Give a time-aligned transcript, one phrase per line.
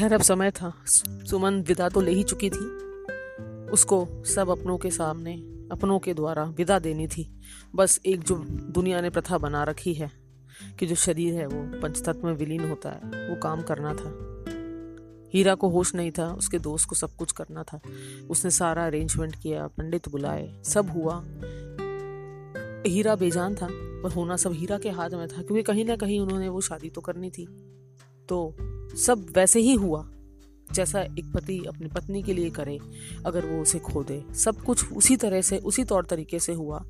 [0.00, 2.64] खैर, अब समय था। सुमन विदा तो ले ही चुकी थी।
[3.70, 5.34] उसको सब अपनों के सामने,
[5.72, 7.40] अपनों के द्वारा विदा देनी थी।
[7.74, 10.10] बस एक जो दुनिया ने प्रथा बना रखी है
[10.78, 14.44] कि जो शरीर है, वो पंचतत्व में विलीन होता है, वो काम करना था।
[15.34, 17.80] हीरा को होश नहीं था, उसके दोस्त को सब कुछ करना था।
[18.30, 21.24] उसने सारा अरेंजमेंट किया, पंडित बुलाए, सब हुआ।
[22.86, 26.20] हीरा बेजान था, पर होना सब हीरा के हाथ में था, क्योंकि कहीं ना कहीं
[26.20, 27.46] उन्होंने वो शादी तो करनी थी।
[28.28, 28.56] तो
[28.96, 30.10] सब वैसे ही हुआ,
[30.72, 32.78] जैसा एक पति अपनी पत्नी के लिए करे,
[33.26, 36.84] अगर वो उसे खो दे। सब कुछ उसी तरह से, उसी तौर तरीके से हुआ,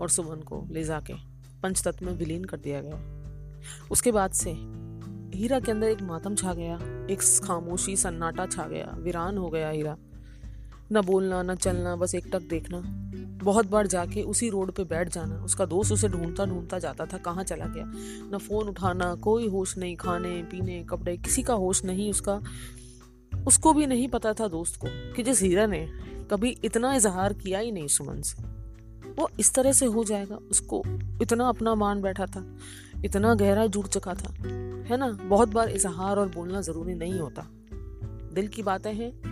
[0.00, 1.14] और सुमन को ले जाके
[1.62, 3.22] पंचतत्व में विलीन कर दिया गया।
[3.90, 4.50] उसके बाद से
[5.38, 6.74] हीरा के अंदर एक मातम छा गया,
[7.10, 9.96] एक खामोशी सन्नाटा छा गया, वीरान हो गया हीरा।
[10.92, 12.82] न बोलना, न चलना, बस एक टक देखना।
[13.44, 17.18] बहुत बार जाके उसी रोड पे बैठ जाना। उसका दोस्त उसे ढूंढता ढूंढता जाता था,
[17.18, 17.84] कहाँ चला गया।
[18.30, 22.40] ना फ़ोन उठाना, कोई होश नहीं, खाने, पीने, कपड़े, किसी का होश नहीं उसका।
[23.46, 25.88] उसको भी नहीं पता था दोस्त को कि जिस हीरा ने
[26.30, 28.42] कभी इतना इजहार किया ही नहीं सुमन से।
[29.12, 30.82] वो इस तरह से हो जाएगा, उसको
[31.22, 32.56] इतना अपना मान बैठा था,
[33.04, 34.34] इतना गहरा जुड़ चुका था,
[34.88, 35.10] है ना?
[35.10, 37.46] बहुत बार इजहार और बोलना ज़रूरी नहीं होता।
[38.34, 39.31] दिल की बातें हैं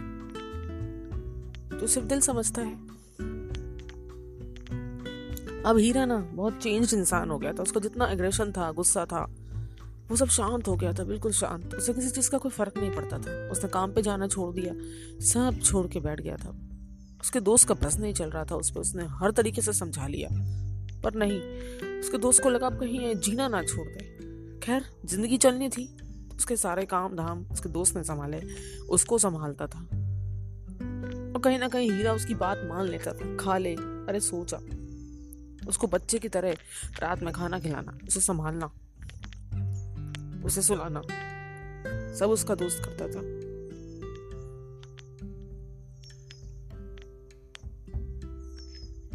[1.80, 2.74] तो सिर्फ़ दिल समझता है।
[5.62, 9.34] अब हीरा ना बहुत चेंज इंसान हो गया था। उसका जितना एग्रेशन था, गुस्सा था,
[10.10, 12.90] वो सब शांत हो गया था, बिल्कुल शांत। उसे किसी चीज़ का कोई फ़र्क नहीं
[12.90, 14.74] पड़ता था। उसने काम पे जाना छोड़ दिया,
[15.24, 16.56] सब छोड़ के बैठ गया था।
[17.20, 20.06] उसके दोस्त का बस नहीं चल रहा था, उस पर उसने हर तरीके से समझा
[20.06, 20.28] लिया।
[21.00, 21.40] पर नहीं,
[22.00, 24.18] उसके दोस्त को लगा कहीं जीना ना छोड़ दे।
[24.58, 25.96] खैर, ज़िंदगी चलनी थी।
[26.36, 28.42] उसके सारे काम धाम उसके दोस्त ने संभाले,
[28.88, 29.99] उसको संभालता था।
[31.40, 34.56] कहीं ना कहीं हीरा उसकी बात मान लेता था, खा ले। अरे सोचा,
[35.68, 36.52] उसको बच्चे की तरह
[37.00, 38.66] रात में खाना खिलाना, उसे संभालना,
[40.44, 41.02] उसे सुलाना,
[42.14, 43.20] सब उसका दोस्त करता था।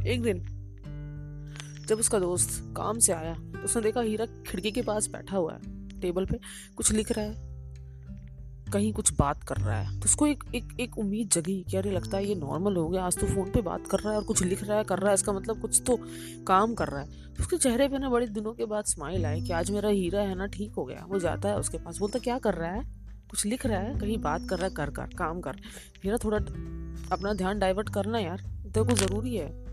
[0.06, 0.44] एक दिन,
[1.88, 3.34] जब उसका दोस्त काम से आया,
[3.64, 5.60] उसने देखा हीरा खिड़की के पास बैठा हुआ है,
[6.02, 6.40] टेबल पे
[6.76, 7.45] कुछ लिख रहा है।
[8.74, 11.92] कहीं कुछ बात कर रहा है। तो उसको एक एक एक उम्मीद जगी कि अरे
[11.92, 14.24] लगता है ये नॉर्मल हो गया, आज तो फ़ोन पे बात कर रहा है और
[14.24, 16.00] कुछ लिख रहा है, कर रहा है, इसका मतलब कुछ तो
[16.48, 19.42] काम कर रहा है। तो उसके चेहरे पे ना बड़े दिनों के बाद स्माइल आए
[19.42, 22.20] कि आज मेरा हीरा है ना, ठीक हो गया, वो जाता है उसके पास, बोलता,
[22.20, 22.84] क्या कर रहा है?
[23.30, 24.00] कुछ लिख रहा है?
[24.00, 24.74] कहीं बात कर रहा है?
[24.74, 25.56] कर कर, काम कर।
[26.04, 26.38] हीरा थोड़ा
[27.12, 29.65] अपना ध्यान डाइवर्ट करना यार, तेरे को ज़रूरी है।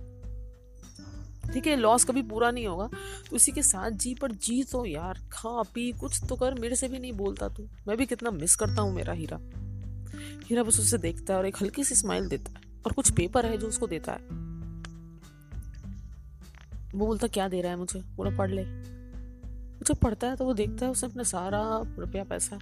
[1.53, 2.87] ठीक है लॉस कभी पूरा नहीं होगा।
[3.31, 6.77] तो उसी के साथ जी पर जी तो यार, खा पी, कुछ तो कर, मेरे
[6.77, 9.39] से भी नहीं बोलता तू। मैं भी कितना मिस करता हूँ मेरा हीरा।
[10.47, 13.47] हीरा बस उसे देखता है और एक हल्की सी स्माइल देता है और कुछ पेपर
[13.47, 14.19] है जो उसको देता है।
[16.95, 18.01] वो बोलता, क्या दे रहा है मुझे?
[18.17, 18.65] पूरा पढ़ ले।
[19.85, 21.61] जब पढ़ता है तो वो देखता है उसने अपना सारा
[21.99, 22.59] रुपया पैसा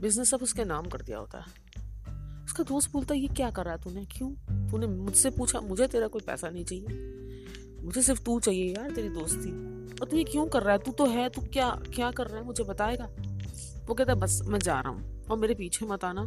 [0.00, 1.46] बिज़नेस सब उसके नाम कर दिया होता है।
[2.44, 4.04] उसका दोस्त बोलता है ये क्या कर रहा है तूने?
[4.04, 4.30] क्यों?
[4.70, 6.86] तूने मुझसे पूछा, मुझे तेरा कोई पैसा नहीं चाहिए।
[7.86, 9.50] मुझे सिर्फ़ तू चाहिए यार, तेरी दोस्ती।
[10.00, 10.78] और तू ये क्यों कर रहा है?
[10.78, 12.44] तू तो है, तू क्या क्या कर रहा है?
[12.46, 13.10] मुझे बताएगा।
[13.86, 16.22] वो कहता है, बस, मैं जा रहा हूँ। और मेरे पीछे मत आना।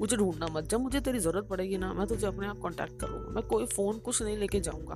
[0.00, 3.28] मुझे ढूंढना मत। जब मुझे तेरी ज़रूरत पड़ेगी ना, मैं तुझे अपने आप कांटेक्ट करूँगा।
[3.28, 4.94] मैं कोई फ़ोन कुछ नहीं लेके जाऊँगा।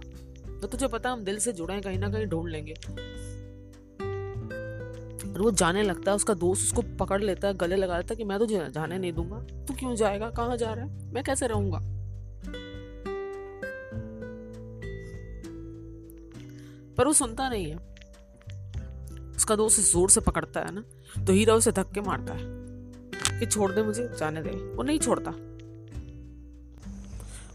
[0.61, 2.75] तो तुझे पता हम दिल से जुड़े हैं, कहीं ना कहीं ढूंढ लेंगे।
[5.39, 8.25] वो जाने लगता है, उसका दोस्त उसको पकड़ लेता है, गले लगा लेता है कि
[8.25, 10.31] मैं तुझे जाने नहीं दूँगा। तू क्यों जाएगा?
[10.31, 11.13] कहाँ जा रहा है?
[11.13, 11.94] मैं कैसे रहूँगा?
[16.99, 17.77] पर वो सुनता नहीं है।
[19.37, 20.85] उसका दोस्त ज़ोर से पकड़ता है ना
[21.25, 25.31] तो हीरा उसे धक्के मारता है कि छोड़ दे मुझे, जाने दे। वो नहीं छोड़ता।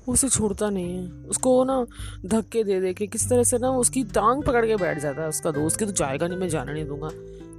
[0.06, 1.86] वो उसे छोड़ता नहीं है। उसको ना
[2.26, 5.30] धक्के दे दे के किस तरह से ना उसकी टांग पकड़ के बैठ जाता है।
[5.30, 7.10] उसका दोस्त कि तो जाएगा नहीं, मैं जाने नहीं दूँगा।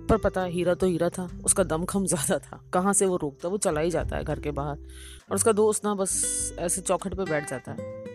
[0.08, 3.16] पर पता है, हीरा तो हीरा था, उसका दम खम ज़्यादा था। कहाँ से वो
[3.16, 4.78] रोकता, वो चला ही जाता है घर के बाहर।
[5.30, 8.09] और उसका दोस्त ना बस ऐसे चौखट पे बैठ जाता है।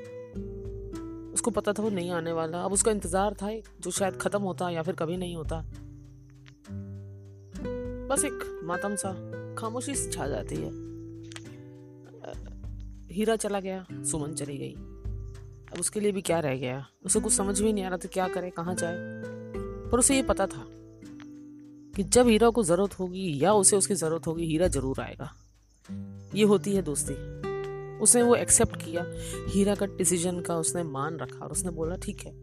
[1.36, 3.52] उसको पता था वो नहीं आने वाला। अब उसका इंतज़ार था
[3.82, 5.62] जो शायद ख़त्म होता या फिर कभी नहीं होता।
[8.10, 9.12] बस एक मातम सा,
[9.58, 10.72] खामोशी छा जाती है।
[13.12, 14.74] हीरा चला गया, सुमन चली गई।
[15.66, 16.86] अब उसके लिए भी क्या रह गया?
[17.06, 18.96] उसे कुछ समझ भी नहीं आ रहा था क्या करे, कहाँ जाए।
[19.92, 20.66] पर उसे ये पता था
[21.96, 25.32] कि जब हीरा को ज़रूरत होगी या उसे उसकी ज़रूरत होगी, हीरा ज़रूर आएगा।
[26.36, 27.14] ये होती है दोस्ती।
[28.02, 29.06] उसने वो एक्सेप्ट किया।
[29.50, 32.34] हीरा का डिसीज़न का उसने मान रखा और उसने बोला, ठीक है,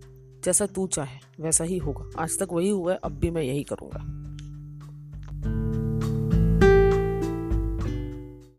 [0.44, 3.62] जैसा तू चाहे, वैसा ही होगा। आज तक वही हुआ है, अब भी मैं यही
[3.62, 4.21] करूँगा।